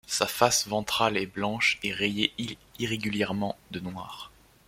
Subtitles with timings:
[0.07, 2.33] Sa face ventrale est blanche et rayée
[2.79, 4.31] irrégulièrement de noir.